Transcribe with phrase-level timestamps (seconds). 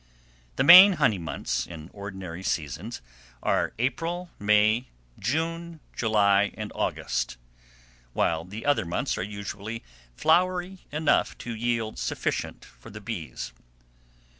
[0.55, 3.03] The main honey months, in ordinary seasons,
[3.43, 4.87] are April, May,
[5.19, 7.37] June, July, and August;
[8.13, 9.83] while the other months are usually
[10.15, 13.53] flowery enough to yield sufficient for the bees.